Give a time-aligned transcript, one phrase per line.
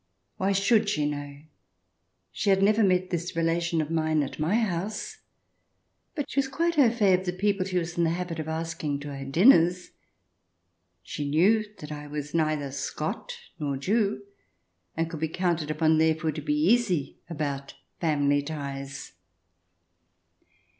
[0.37, 1.41] Why should she know?
[2.31, 5.19] She had never met this relation of mine at my house.
[6.15, 8.09] But she was, of course, quite au fait of the people she was in the
[8.09, 9.91] habit of asking to her dinners;
[11.03, 14.23] she knew that I was neither Scot nor Jew,
[14.97, 19.13] and could be counted upon, therefore, to be easy about family ties.